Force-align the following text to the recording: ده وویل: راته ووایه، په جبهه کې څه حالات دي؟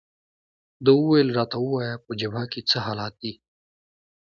ده 0.83 0.91
وویل: 0.99 1.27
راته 1.37 1.57
ووایه، 1.59 1.95
په 2.05 2.11
جبهه 2.19 2.45
کې 2.51 2.61
څه 2.69 2.77
حالات 2.85 3.13
دي؟ 3.21 3.33